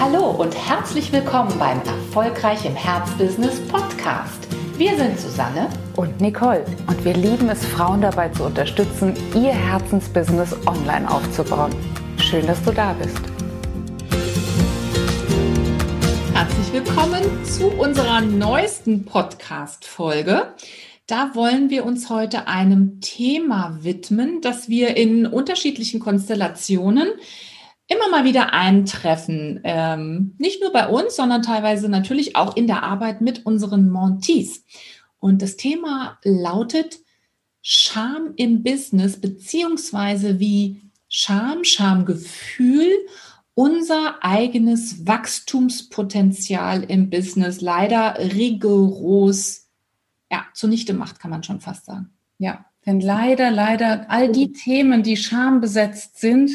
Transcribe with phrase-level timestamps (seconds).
[0.00, 4.48] Hallo und herzlich willkommen beim Erfolgreich im Herzbusiness Podcast.
[4.78, 10.56] Wir sind Susanne und Nicole und wir lieben es, Frauen dabei zu unterstützen, ihr Herzensbusiness
[10.66, 11.74] online aufzubauen.
[12.16, 13.20] Schön, dass du da bist.
[16.32, 20.54] Herzlich willkommen zu unserer neuesten Podcast-Folge.
[21.08, 27.08] Da wollen wir uns heute einem Thema widmen, das wir in unterschiedlichen Konstellationen
[27.90, 29.60] immer mal wieder eintreffen.
[29.64, 34.64] Ähm, nicht nur bei uns, sondern teilweise natürlich auch in der Arbeit mit unseren Montees.
[35.18, 37.00] Und das Thema lautet
[37.62, 42.90] Scham im Business, beziehungsweise wie Scham, Schamgefühl
[43.54, 49.68] unser eigenes Wachstumspotenzial im Business leider rigoros
[50.30, 52.10] ja, zunichte macht, kann man schon fast sagen.
[52.38, 56.50] Ja, denn leider, leider, all die Themen, die schambesetzt sind,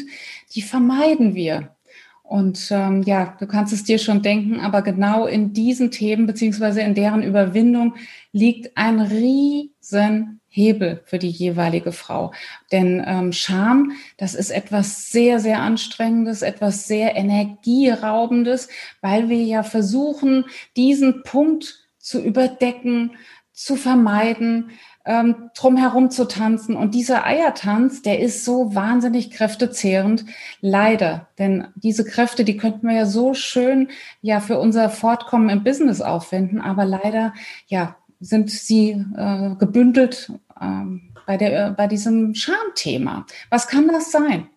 [0.54, 1.76] die vermeiden wir.
[2.22, 6.80] Und ähm, ja, du kannst es dir schon denken, aber genau in diesen Themen beziehungsweise
[6.80, 7.94] in deren Überwindung
[8.32, 12.32] liegt ein riesen Hebel für die jeweilige Frau.
[12.72, 18.68] Denn ähm, Scham, das ist etwas sehr, sehr Anstrengendes, etwas sehr Energieraubendes,
[19.00, 20.46] weil wir ja versuchen,
[20.76, 23.12] diesen Punkt zu überdecken,
[23.56, 24.70] zu vermeiden,
[25.06, 26.76] ähm, drumherum zu tanzen.
[26.76, 30.26] Und dieser Eiertanz, der ist so wahnsinnig kräftezehrend.
[30.60, 33.88] Leider, denn diese Kräfte, die könnten wir ja so schön
[34.20, 36.60] ja für unser Fortkommen im Business aufwenden.
[36.60, 37.32] Aber leider,
[37.66, 43.26] ja, sind sie äh, gebündelt ähm, bei, der, äh, bei diesem Schamthema.
[43.48, 44.48] Was kann das sein?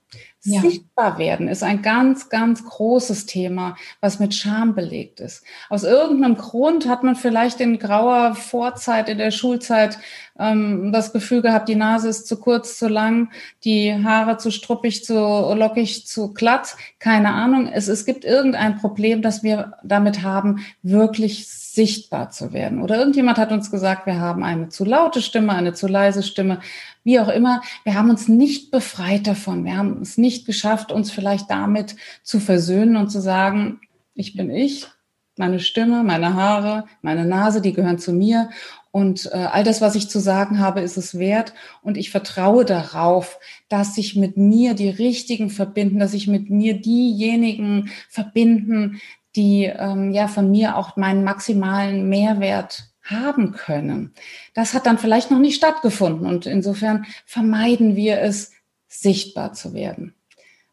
[0.43, 0.61] Ja.
[0.61, 5.43] Sichtbar werden ist ein ganz, ganz großes Thema, was mit Scham belegt ist.
[5.69, 9.99] Aus irgendeinem Grund hat man vielleicht in grauer Vorzeit in der Schulzeit
[10.39, 13.31] ähm, das Gefühl gehabt, die Nase ist zu kurz, zu lang,
[13.65, 16.77] die Haare zu struppig, zu lockig, zu glatt.
[16.99, 17.67] Keine Ahnung.
[17.67, 22.81] Es, es gibt irgendein Problem, das wir damit haben, wirklich sichtbar zu werden.
[22.81, 26.59] Oder irgendjemand hat uns gesagt, wir haben eine zu laute Stimme, eine zu leise Stimme,
[27.09, 27.63] wie auch immer.
[27.83, 29.65] Wir haben uns nicht befreit davon.
[29.65, 33.81] Wir haben es nicht geschafft, uns vielleicht damit zu versöhnen und zu sagen,
[34.13, 34.87] ich bin ich,
[35.35, 38.51] meine Stimme, meine Haare, meine Nase, die gehören zu mir.
[38.91, 41.55] Und äh, all das, was ich zu sagen habe, ist es wert.
[41.81, 46.79] Und ich vertraue darauf, dass sich mit mir die Richtigen verbinden, dass sich mit mir
[46.79, 49.01] diejenigen verbinden,
[49.35, 54.13] die ähm, ja von mir auch meinen maximalen Mehrwert haben können.
[54.53, 58.51] Das hat dann vielleicht noch nicht stattgefunden und insofern vermeiden wir es,
[58.87, 60.15] sichtbar zu werden.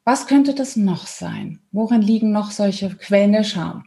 [0.05, 1.61] Was könnte das noch sein?
[1.73, 3.85] Worin liegen noch solche Quellen der Scham?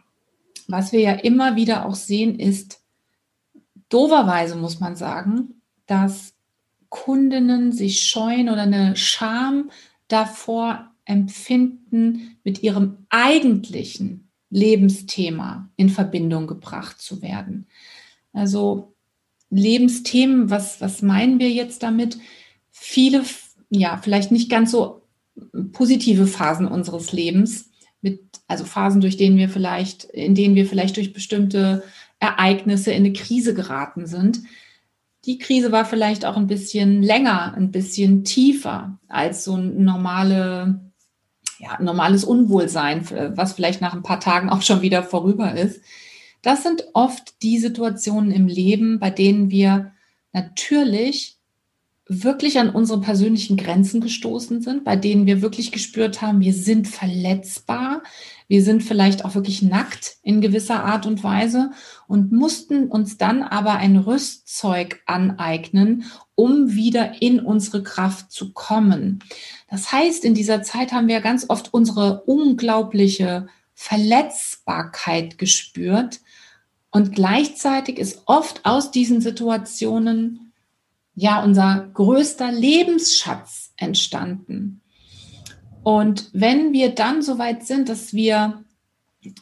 [0.68, 2.82] Was wir ja immer wieder auch sehen, ist,
[3.90, 6.34] doverweise muss man sagen, dass
[6.90, 9.72] Kundinnen sich scheuen oder eine Scham
[10.08, 17.68] davor empfinden, mit ihrem eigentlichen Lebensthema in Verbindung gebracht zu werden.
[18.34, 18.94] Also
[19.50, 22.18] Lebensthemen, was, was meinen wir jetzt damit?
[22.72, 23.24] Viele,
[23.70, 25.02] ja, vielleicht nicht ganz so
[25.72, 27.70] positive Phasen unseres Lebens,
[28.02, 31.84] mit, also Phasen, durch denen wir vielleicht, in denen wir vielleicht durch bestimmte
[32.20, 34.42] Ereignisse in eine Krise geraten sind.
[35.26, 40.92] Die Krise war vielleicht auch ein bisschen länger, ein bisschen tiefer als so ein normale,
[41.60, 45.82] ja, normales Unwohlsein, was vielleicht nach ein paar Tagen auch schon wieder vorüber ist.
[46.42, 49.92] Das sind oft die Situationen im Leben, bei denen wir
[50.32, 51.40] natürlich
[52.12, 56.88] wirklich an unsere persönlichen Grenzen gestoßen sind, bei denen wir wirklich gespürt haben, wir sind
[56.88, 58.02] verletzbar,
[58.48, 61.70] wir sind vielleicht auch wirklich nackt in gewisser Art und Weise
[62.08, 69.20] und mussten uns dann aber ein Rüstzeug aneignen, um wieder in unsere Kraft zu kommen.
[69.70, 73.46] Das heißt, in dieser Zeit haben wir ganz oft unsere unglaubliche
[73.76, 76.22] Verletzbarkeit gespürt,
[76.92, 80.54] und gleichzeitig ist oft aus diesen Situationen
[81.16, 84.82] ja unser größter Lebensschatz entstanden.
[85.84, 88.64] Und wenn wir dann so weit sind, dass wir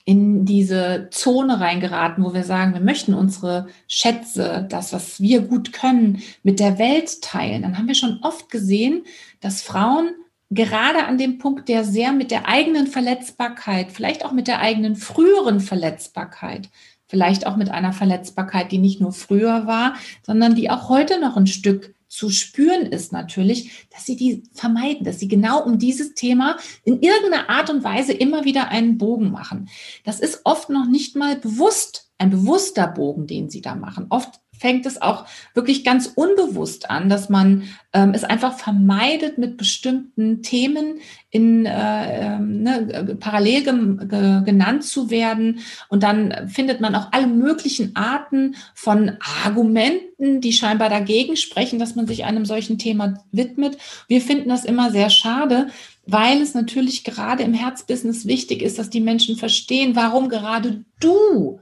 [0.05, 5.71] in diese Zone reingeraten, wo wir sagen, wir möchten unsere Schätze, das, was wir gut
[5.71, 9.03] können, mit der Welt teilen, dann haben wir schon oft gesehen,
[9.39, 10.09] dass Frauen
[10.49, 14.95] gerade an dem Punkt, der sehr mit der eigenen Verletzbarkeit, vielleicht auch mit der eigenen
[14.95, 16.69] früheren Verletzbarkeit
[17.07, 21.38] vielleicht auch mit einer Verletzbarkeit, die nicht nur früher war, sondern die auch heute noch
[21.38, 26.13] ein Stück zu spüren ist natürlich, dass sie die vermeiden, dass sie genau um dieses
[26.13, 29.69] Thema in irgendeiner Art und Weise immer wieder einen Bogen machen.
[30.06, 34.07] Das ist oft noch nicht mal bewusst, ein bewusster Bogen, den sie da machen.
[34.09, 37.63] Oft fängt es auch wirklich ganz unbewusst an, dass man
[37.94, 41.00] ähm, es einfach vermeidet, mit bestimmten Themen
[41.30, 45.59] in äh, ähm, ne, parallel ge ge genannt zu werden.
[45.89, 51.95] Und dann findet man auch alle möglichen Arten von Argumenten, die scheinbar dagegen sprechen, dass
[51.95, 53.77] man sich einem solchen Thema widmet.
[54.07, 55.68] Wir finden das immer sehr schade,
[56.06, 61.59] weil es natürlich gerade im Herzbusiness wichtig ist, dass die Menschen verstehen, warum gerade du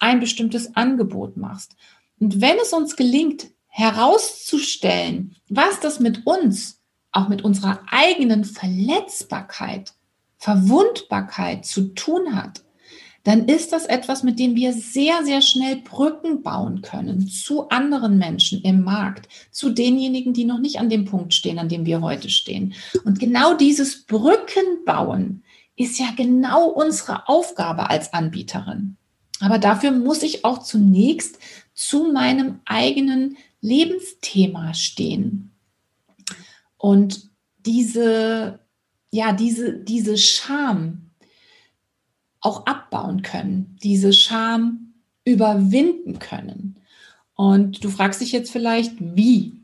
[0.00, 1.76] ein bestimmtes Angebot machst.
[2.22, 6.80] Und wenn es uns gelingt, herauszustellen, was das mit uns,
[7.10, 9.94] auch mit unserer eigenen Verletzbarkeit,
[10.38, 12.62] Verwundbarkeit zu tun hat,
[13.24, 18.18] dann ist das etwas, mit dem wir sehr, sehr schnell Brücken bauen können zu anderen
[18.18, 22.02] Menschen im Markt, zu denjenigen, die noch nicht an dem Punkt stehen, an dem wir
[22.02, 22.74] heute stehen.
[23.04, 25.42] Und genau dieses Brückenbauen
[25.74, 28.96] ist ja genau unsere Aufgabe als Anbieterin.
[29.42, 31.38] Aber dafür muss ich auch zunächst
[31.88, 35.52] zu meinem eigenen Lebensthema stehen.
[36.76, 37.30] Und
[37.66, 38.60] diese,
[39.10, 41.10] ja, diese, diese Scham
[42.40, 44.94] auch abbauen können, diese Scham
[45.24, 46.76] überwinden können.
[47.34, 49.60] Und du fragst dich jetzt vielleicht, wie?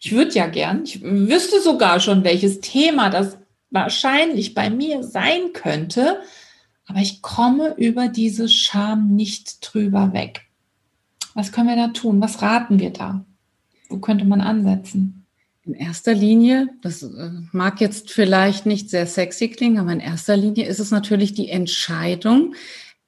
[0.00, 3.38] Ich würde ja gern, ich wüsste sogar schon, welches Thema das
[3.70, 6.20] wahrscheinlich bei mir sein könnte,
[6.86, 10.48] aber ich komme über diese Scham nicht drüber weg.
[11.34, 12.20] Was können wir da tun?
[12.20, 13.24] Was raten wir da?
[13.88, 15.26] Wo könnte man ansetzen?
[15.64, 20.36] In erster Linie, das äh, mag jetzt vielleicht nicht sehr sexy klingen, aber in erster
[20.36, 22.54] Linie ist es natürlich die Entscheidung,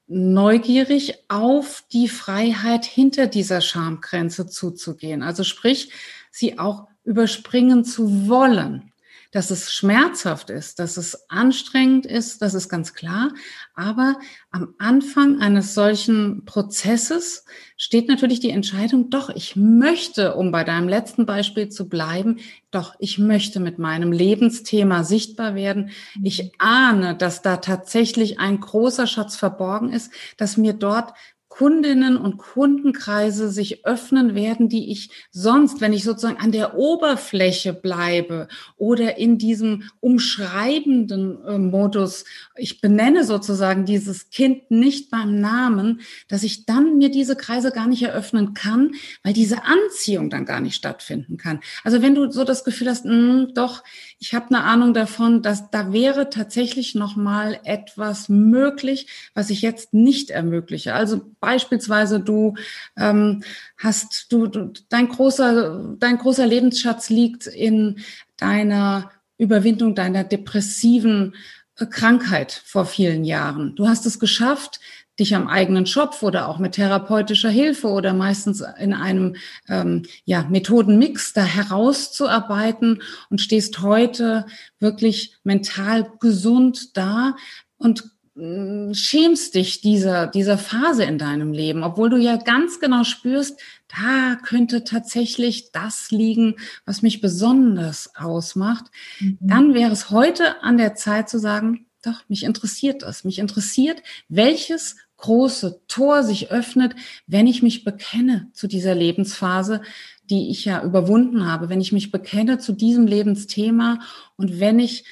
[0.07, 5.23] neugierig auf die Freiheit hinter dieser Schamgrenze zuzugehen.
[5.23, 5.91] Also sprich,
[6.31, 8.93] sie auch überspringen zu wollen.
[9.35, 13.33] Dass es schmerzhaft ist, dass es anstrengend ist, das ist ganz klar.
[13.75, 14.17] Aber
[14.53, 17.45] am Anfang eines solchen Prozesses
[17.77, 22.39] steht natürlich die Entscheidung, doch, ich möchte, um bei deinem letzten Beispiel zu bleiben,
[22.71, 25.91] doch, ich möchte mit meinem Lebensthema sichtbar werden.
[26.23, 31.13] Ich ahne, dass da tatsächlich ein großer Schatz verborgen ist, dass mir dort
[31.49, 37.73] Kundinnen und Kundenkreise sich öffnen werden, die ich sonst, wenn ich sozusagen an der Oberfläche
[37.73, 42.25] bleibe oder in diesem umschreibenden äh, Modus,
[42.57, 47.87] ich benenne sozusagen dieses Kind nicht beim Namen, dass ich dann mir diese Kreise gar
[47.87, 48.93] nicht eröffnen kann,
[49.23, 51.61] weil diese Anziehung dann gar nicht stattfinden kann.
[51.85, 53.85] Also wenn du so das Gefühl hast, mh, hm, doch,
[54.19, 59.63] ich habe eine Ahnung davon, dass da wäre tatsächlich noch mal etwas möglich, was ich
[59.63, 60.95] jetzt nicht ermögliche.
[60.95, 62.55] Also beispielsweise du
[62.97, 63.43] ähm,
[63.77, 67.99] hast du, du dein großer dein großer Lebensschatz liegt in
[68.37, 71.35] deiner Überwindung deiner depressiven
[71.79, 73.75] äh, Krankheit vor vielen Jahren.
[73.75, 74.81] Du hast es geschafft,
[75.19, 79.37] dich am eigenen Schopf oder auch mit therapeutischer Hilfe oder meistens in einem
[79.69, 84.47] ähm, ja, Methodenmix da herauszuarbeiten und stehst heute
[84.81, 87.37] wirklich mental gesund da
[87.77, 93.61] und schämst dich dieser, dieser Phase in deinem Leben, obwohl du ja ganz genau spürst,
[93.89, 98.87] da könnte tatsächlich das liegen, was mich besonders ausmacht,
[99.21, 99.39] mhm.
[99.41, 103.25] dann wäre es heute an der Zeit zu sagen, doch, mich interessiert das.
[103.25, 106.95] Mich interessiert, welches große Tor sich öffnet,
[107.27, 109.81] wenn ich mich bekenne zu dieser Lebensphase,
[110.29, 114.01] die ich ja überwunden habe, wenn ich mich bekenne zu diesem Lebensthema
[114.37, 115.05] und wenn ich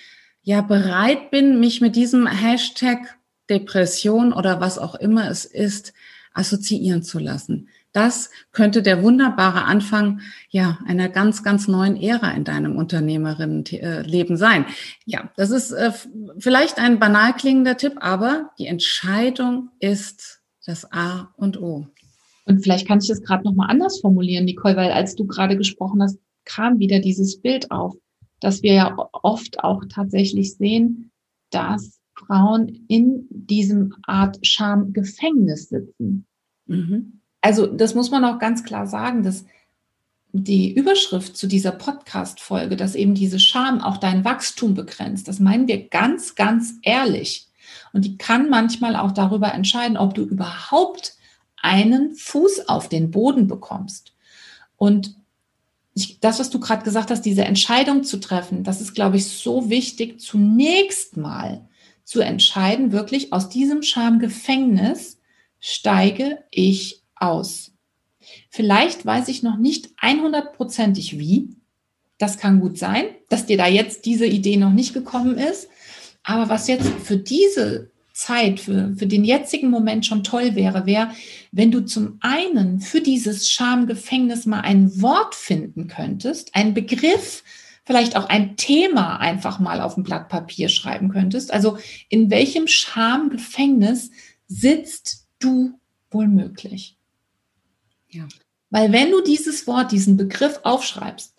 [0.42, 3.16] ja bereit bin, mich mit diesem Hashtag
[3.48, 5.92] Depression oder was auch immer es ist,
[6.34, 7.68] assoziieren zu lassen.
[7.92, 14.64] Das könnte der wunderbare Anfang ja einer ganz, ganz neuen Ära in deinem Unternehmerinnenleben sein.
[15.04, 15.92] Ja, das ist äh,
[16.38, 21.86] vielleicht ein banal klingender Tipp, aber die Entscheidung ist das A und O.
[22.46, 25.56] Und vielleicht kann ich das gerade noch mal anders formulieren, Nicole, weil als du gerade
[25.56, 27.94] gesprochen hast, kam wieder dieses Bild auf,
[28.42, 31.10] dass wir ja oft auch tatsächlich sehen,
[31.50, 36.26] dass Frauen in diesem Art Schamgefängnis sitzen.
[36.66, 39.44] Mhm also das muss man auch ganz klar sagen, dass
[40.32, 45.68] die Überschrift zu dieser Podcast-Folge, dass eben diese Scham auch dein Wachstum begrenzt, das meinen
[45.68, 47.48] wir ganz, ganz ehrlich.
[47.92, 51.16] Und die kann manchmal auch darüber entscheiden, ob du überhaupt
[51.60, 54.14] einen Fuß auf den Boden bekommst.
[54.76, 55.16] Und
[55.94, 59.26] ich, das, was du gerade gesagt hast, diese Entscheidung zu treffen, das ist, glaube ich,
[59.26, 61.68] so wichtig, zunächst mal
[62.04, 65.18] zu entscheiden, wirklich aus diesem Schamgefängnis
[65.60, 67.72] steige ich aus.
[68.50, 71.56] Vielleicht weiß ich noch nicht 100%ig wie.
[72.18, 75.68] Das kann gut sein, dass dir da jetzt diese Idee noch nicht gekommen ist.
[76.22, 81.10] Aber was jetzt für diese Zeit, für, für den jetzigen Moment schon toll wäre, wäre,
[81.50, 87.42] wenn du zum einen für dieses Schamgefängnis mal ein Wort finden könntest, einen Begriff,
[87.84, 91.52] vielleicht auch ein Thema einfach mal auf ein Blatt Papier schreiben könntest.
[91.52, 91.78] Also
[92.08, 94.10] in welchem Schamgefängnis
[94.46, 95.78] sitzt du
[96.10, 96.96] wohl möglich?
[98.08, 98.28] Ja.
[98.70, 101.31] Weil wenn du dieses Wort, diesen Begriff aufschreibst,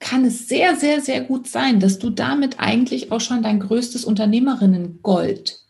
[0.00, 4.04] kann es sehr, sehr, sehr gut sein, dass du damit eigentlich auch schon dein größtes
[4.04, 5.60] Unternehmerinnen-Gold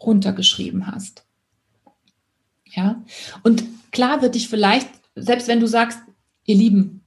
[0.00, 1.24] runtergeschrieben hast.
[2.74, 3.02] Ja.
[3.42, 5.98] Und klar wird dich vielleicht, selbst wenn du sagst,
[6.44, 7.04] ihr Lieben,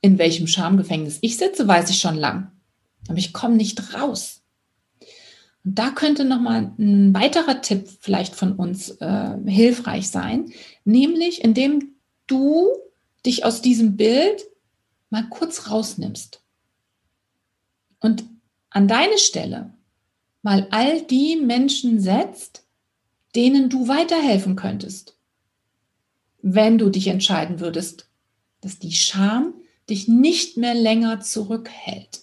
[0.00, 2.52] in welchem Schamgefängnis ich sitze, weiß ich schon lang.
[3.08, 4.42] Aber ich komme nicht raus.
[5.64, 10.52] Und da könnte nochmal ein weiterer Tipp vielleicht von uns äh, hilfreich sein,
[10.84, 11.94] nämlich indem
[12.26, 12.68] du
[13.26, 14.44] dich aus diesem Bild
[15.10, 16.42] mal kurz rausnimmst
[18.00, 18.24] und
[18.70, 19.72] an deine Stelle
[20.42, 22.64] mal all die Menschen setzt,
[23.34, 25.16] denen du weiterhelfen könntest,
[26.42, 28.08] wenn du dich entscheiden würdest,
[28.60, 29.54] dass die Scham
[29.88, 32.20] dich nicht mehr länger zurückhält.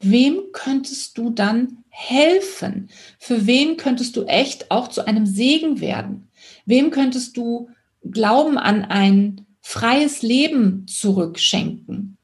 [0.00, 2.90] Wem könntest du dann helfen?
[3.18, 6.28] Für wen könntest du echt auch zu einem Segen werden?
[6.66, 7.70] Wem könntest du
[8.04, 12.18] Glauben an ein freies Leben zurückschenken?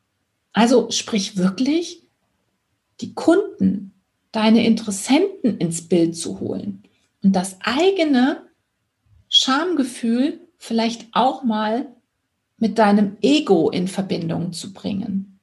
[0.53, 2.03] Also sprich wirklich
[3.01, 3.95] die Kunden,
[4.33, 6.83] deine Interessenten ins Bild zu holen
[7.23, 8.47] und das eigene
[9.29, 11.95] Schamgefühl vielleicht auch mal
[12.59, 15.39] mit deinem Ego in Verbindung zu bringen.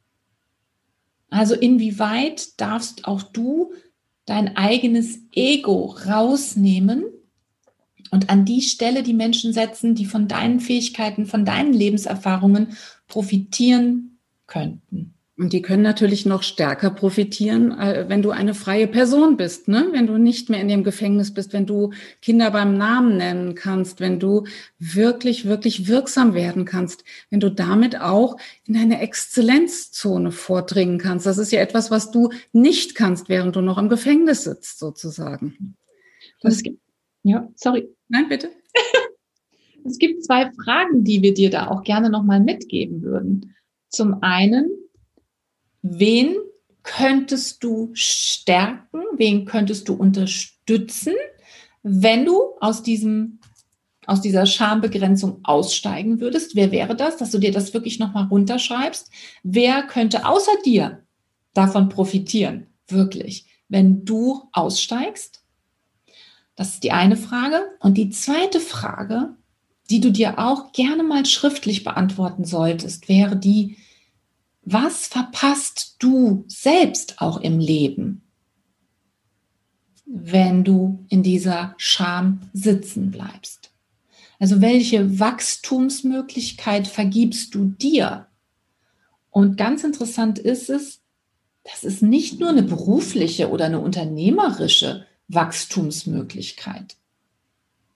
[1.29, 3.73] Also inwieweit darfst auch du
[4.25, 7.05] dein eigenes Ego rausnehmen
[8.15, 12.77] und an die Stelle die Menschen setzen, die von deinen Fähigkeiten, von deinen Lebenserfahrungen
[13.09, 15.15] profitieren könnten.
[15.37, 19.89] Und die können natürlich noch stärker profitieren, äh, wenn du eine freie Person bist, ne?
[19.91, 21.91] wenn du nicht mehr in dem Gefängnis bist, wenn du
[22.21, 24.45] Kinder beim Namen nennen kannst, wenn du
[24.79, 31.25] wirklich, wirklich wirksam werden kannst, wenn du damit auch in eine Exzellenzzone vordringen kannst.
[31.25, 35.75] Das ist ja etwas, was du nicht kannst, während du noch im Gefängnis sitzt, sozusagen.
[36.39, 36.63] Das
[37.23, 37.94] ja, sorry.
[38.07, 38.51] Nein, bitte.
[39.85, 43.55] es gibt zwei Fragen, die wir dir da auch gerne nochmal mitgeben würden.
[43.89, 44.69] Zum einen,
[45.81, 46.35] wen
[46.83, 51.13] könntest du stärken, wen könntest du unterstützen,
[51.83, 53.39] wenn du aus diesem
[54.07, 56.55] aus dieser Schambegrenzung aussteigen würdest?
[56.55, 59.09] Wer wäre das, dass du dir das wirklich nochmal runterschreibst?
[59.43, 61.03] Wer könnte außer dir
[61.53, 65.44] davon profitieren, wirklich, wenn du aussteigst?
[66.55, 67.61] Das ist die eine Frage.
[67.79, 69.35] Und die zweite Frage,
[69.89, 73.77] die du dir auch gerne mal schriftlich beantworten solltest, wäre die,
[74.63, 78.23] was verpasst du selbst auch im Leben,
[80.05, 83.71] wenn du in dieser Scham sitzen bleibst?
[84.39, 88.27] Also welche Wachstumsmöglichkeit vergibst du dir?
[89.29, 91.01] Und ganz interessant ist es,
[91.63, 96.97] das ist nicht nur eine berufliche oder eine unternehmerische Wachstumsmöglichkeit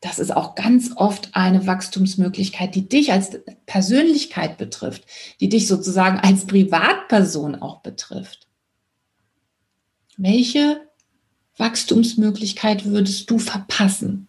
[0.01, 5.05] das ist auch ganz oft eine Wachstumsmöglichkeit, die dich als Persönlichkeit betrifft,
[5.41, 8.47] die dich sozusagen als Privatperson auch betrifft.
[10.15, 10.81] Welche
[11.57, 14.27] Wachstumsmöglichkeit würdest du verpassen,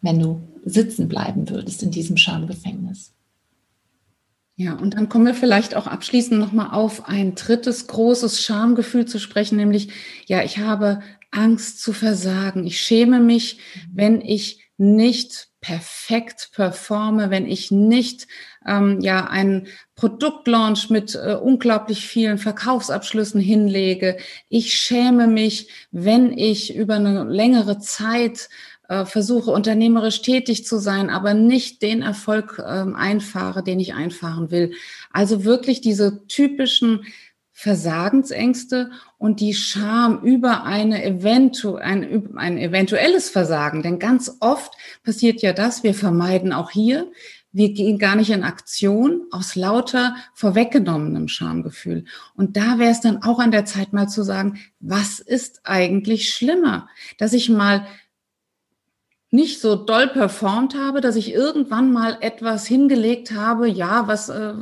[0.00, 3.12] wenn du sitzen bleiben würdest in diesem Schamgefängnis?
[4.56, 9.20] Ja, und dann kommen wir vielleicht auch abschließend nochmal auf ein drittes großes Schamgefühl zu
[9.20, 9.90] sprechen, nämlich,
[10.26, 12.66] ja, ich habe Angst zu versagen.
[12.66, 13.58] Ich schäme mich,
[13.92, 18.28] wenn ich nicht perfekt performe, wenn ich nicht
[18.64, 19.66] ähm, ja einen
[19.96, 24.18] Produktlaunch mit äh, unglaublich vielen Verkaufsabschlüssen hinlege.
[24.48, 28.48] Ich schäme mich, wenn ich über eine längere Zeit
[28.88, 34.52] äh, versuche unternehmerisch tätig zu sein, aber nicht den Erfolg ähm, einfahre, den ich einfahren
[34.52, 34.72] will.
[35.10, 37.04] Also wirklich diese typischen
[37.60, 43.82] Versagensängste und die Scham über eine eventu ein, ein eventuelles Versagen.
[43.82, 47.10] Denn ganz oft passiert ja das, wir vermeiden auch hier,
[47.50, 52.04] wir gehen gar nicht in Aktion aus lauter vorweggenommenem Schamgefühl.
[52.36, 56.32] Und da wäre es dann auch an der Zeit mal zu sagen, was ist eigentlich
[56.32, 56.88] schlimmer?
[57.18, 57.88] Dass ich mal
[59.30, 64.54] nicht so doll performt habe, dass ich irgendwann mal etwas hingelegt habe, ja, was äh,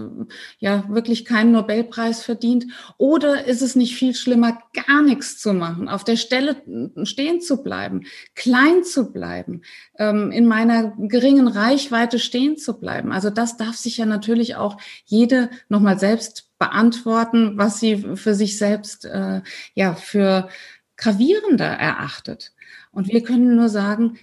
[0.59, 2.67] ja wirklich keinen Nobelpreis verdient,
[2.99, 6.57] oder ist es nicht viel schlimmer, gar nichts zu machen, auf der Stelle
[7.05, 9.63] stehen zu bleiben, klein zu bleiben,
[9.99, 13.13] ähm, in meiner geringen Reichweite stehen zu bleiben?
[13.13, 18.59] Also das darf sich ja natürlich auch jede nochmal selbst beantworten, was sie für sich
[18.59, 19.43] selbst äh,
[19.75, 20.49] ja für
[20.97, 22.53] gravierender erachtet.
[22.91, 24.19] Und wir können nur sagen,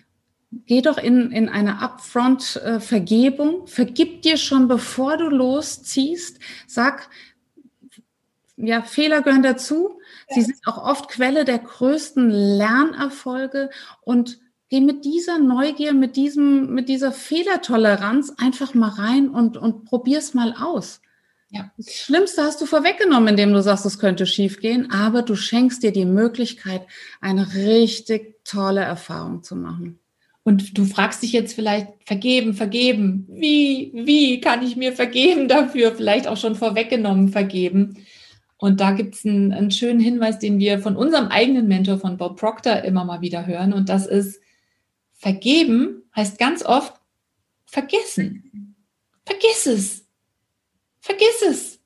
[0.65, 7.09] geh doch in, in eine Upfront-Vergebung, vergib dir schon, bevor du losziehst, sag,
[8.57, 9.99] ja, Fehler gehören dazu.
[10.29, 13.69] Sie sind auch oft Quelle der größten Lernerfolge
[14.01, 19.85] und geh mit dieser Neugier, mit diesem, mit dieser Fehlertoleranz einfach mal rein und, und
[19.85, 21.01] probier's mal aus.
[21.49, 21.71] Ja.
[21.77, 25.91] Das Schlimmste hast du vorweggenommen, indem du sagst, es könnte schiefgehen, aber du schenkst dir
[25.91, 26.87] die Möglichkeit,
[27.21, 29.99] eine richtig tolle Erfahrung zu machen.
[30.43, 35.95] Und du fragst dich jetzt vielleicht, vergeben, vergeben, wie, wie kann ich mir vergeben dafür?
[35.95, 38.05] Vielleicht auch schon vorweggenommen vergeben.
[38.57, 42.17] Und da gibt es einen, einen schönen Hinweis, den wir von unserem eigenen Mentor, von
[42.17, 43.73] Bob Proctor, immer mal wieder hören.
[43.73, 44.41] Und das ist,
[45.13, 46.93] vergeben heißt ganz oft
[47.65, 48.75] vergessen.
[49.25, 50.05] Vergiss es.
[50.99, 51.79] Vergiss es.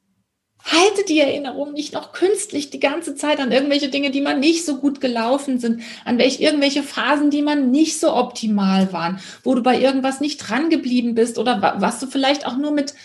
[0.69, 4.65] Halte die Erinnerung nicht noch künstlich die ganze Zeit an irgendwelche Dinge, die man nicht
[4.65, 9.55] so gut gelaufen sind, an welche, irgendwelche Phasen, die man nicht so optimal waren, wo
[9.55, 12.95] du bei irgendwas nicht dran geblieben bist oder was du vielleicht auch nur mit,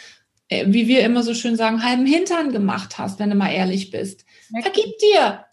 [0.48, 3.90] äh, wie wir immer so schön sagen, halben Hintern gemacht hast, wenn du mal ehrlich
[3.90, 4.24] bist.
[4.60, 5.44] Vergib dir.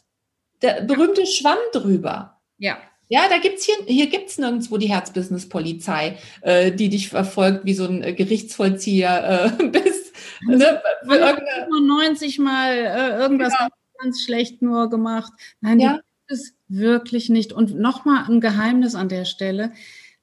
[0.62, 2.42] Der berühmte Schwamm drüber.
[2.58, 2.80] Ja.
[3.12, 7.86] Ja, da gibt's hier, hier gibt's nirgendwo die Herzbusiness-Polizei, äh, die dich verfolgt wie so
[7.86, 9.99] ein äh, Gerichtsvollzieher äh, bis
[10.46, 13.70] ne, 90 Mal äh, irgendwas ja.
[13.98, 15.32] ganz schlecht nur gemacht.
[15.62, 15.90] Nein, ja.
[15.90, 17.54] die gibt es wirklich nicht.
[17.54, 19.74] Und nochmal ein Geheimnis an der Stelle.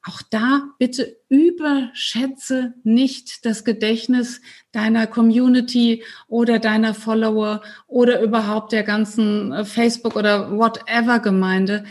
[0.03, 8.83] Auch da bitte überschätze nicht das Gedächtnis deiner Community oder deiner Follower oder überhaupt der
[8.83, 11.83] ganzen äh, Facebook oder whatever Gemeinde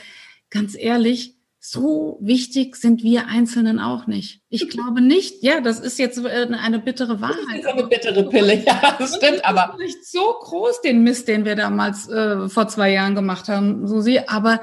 [0.51, 1.36] ganz ehrlich,
[1.71, 4.41] so wichtig sind wir Einzelnen auch nicht.
[4.49, 7.37] Ich glaube nicht, ja, das ist jetzt äh, eine bittere Wahrheit.
[7.51, 9.73] Das ist eine bittere Pille, ja, das stimmt, aber.
[9.73, 13.49] Das ist nicht so groß, den Mist, den wir damals äh, vor zwei Jahren gemacht
[13.49, 14.61] haben, Susi, aber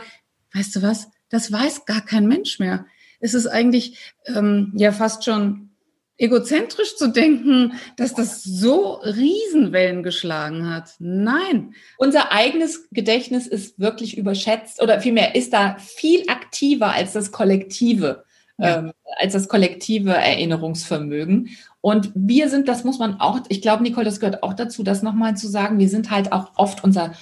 [0.54, 1.10] weißt du was?
[1.30, 2.86] Das weiß gar kein Mensch mehr.
[3.20, 5.73] Es ist eigentlich ähm, ja fast schon
[6.18, 10.92] egozentrisch zu denken, dass das so Riesenwellen geschlagen hat.
[11.00, 11.74] Nein.
[11.98, 18.24] Unser eigenes Gedächtnis ist wirklich überschätzt oder vielmehr ist da viel aktiver als das kollektive,
[18.58, 18.80] ja.
[18.80, 21.50] ähm, als das kollektive Erinnerungsvermögen.
[21.82, 25.04] Und wir sind, das muss man auch, ich glaube, Nicole, das gehört auch dazu, das
[25.04, 27.14] nochmal zu sagen, wir sind halt auch oft unser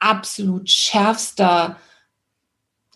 [0.00, 1.76] absolut schärfster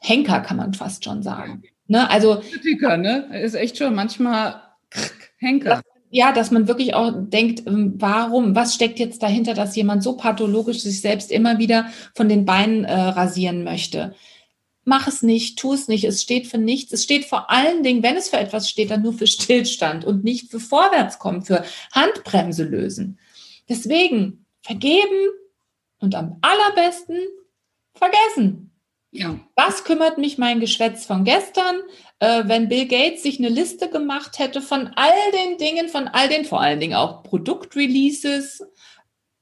[0.00, 1.62] Henker, kann man fast schon sagen.
[1.86, 2.08] Ne?
[2.10, 3.40] Also, Kritiker, ne?
[3.40, 4.62] Ist echt schon manchmal
[5.42, 5.82] Henker.
[6.10, 10.16] Ja, dass man wirklich auch denkt, ähm, warum, was steckt jetzt dahinter, dass jemand so
[10.16, 14.14] pathologisch sich selbst immer wieder von den Beinen äh, rasieren möchte.
[14.84, 16.92] Mach es nicht, tu es nicht, es steht für nichts.
[16.92, 20.24] Es steht vor allen Dingen, wenn es für etwas steht, dann nur für Stillstand und
[20.24, 23.18] nicht für Vorwärtskommen, für Handbremse lösen.
[23.68, 25.30] Deswegen vergeben
[25.98, 27.20] und am allerbesten
[27.94, 28.71] vergessen.
[29.14, 29.38] Ja.
[29.56, 31.76] Was kümmert mich mein Geschwätz von gestern,
[32.18, 36.30] äh, wenn Bill Gates sich eine Liste gemacht hätte von all den Dingen, von all
[36.30, 38.62] den, vor allen Dingen auch Produktreleases,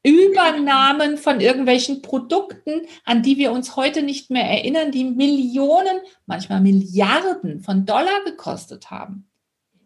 [0.03, 6.61] Übernahmen von irgendwelchen Produkten, an die wir uns heute nicht mehr erinnern, die Millionen, manchmal
[6.61, 9.31] Milliarden von Dollar gekostet haben.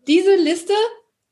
[0.06, 0.72] Diese Liste,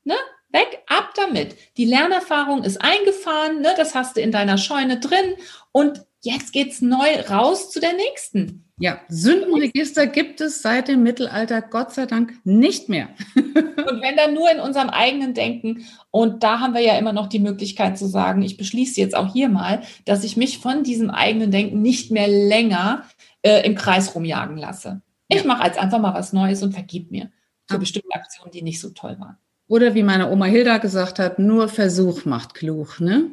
[0.05, 0.17] ne,
[0.51, 1.57] weg, ab damit.
[1.79, 5.37] Die Lernerfahrung ist eingefahren, ne, das hast du in deiner Scheune drin
[5.71, 8.65] und jetzt geht's neu raus zu der nächsten.
[8.79, 13.09] Ja, Sündenregister gibt es seit dem Mittelalter Gott sei Dank nicht mehr.
[13.37, 15.85] und wenn dann nur in unserem eigenen Denken.
[16.11, 19.33] Und da haben wir ja immer noch die Möglichkeit zu sagen, ich beschließe jetzt auch
[19.33, 23.05] hier mal, dass ich mich von diesem eigenen Denken nicht mehr länger
[23.43, 25.03] äh, im Kreis rumjagen lasse.
[25.29, 25.47] Ich ja.
[25.47, 27.31] mache jetzt einfach mal was Neues und vergib mir
[27.69, 29.39] für bestimmte Aktionen, die nicht so toll waren.
[29.69, 33.31] Oder wie meine Oma Hilda gesagt hat, nur Versuch macht klug, ne?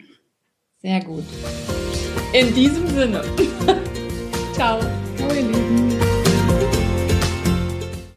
[0.82, 1.26] Sehr gut.
[2.32, 3.24] In diesem Sinne.
[4.54, 4.80] Ciao.
[5.18, 5.89] Ciao, ihr Lieben.